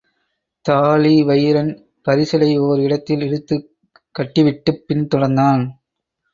தாழிவயிறன் 0.69 1.69
பரிசலை 2.07 2.57
ஓர் 2.59 2.79
இடத்தில் 2.79 3.19
இழுத்துக் 3.19 3.69
கட்டிவிட்டுப் 4.19 4.83
பின்தொடர்ந்தான். 4.87 5.63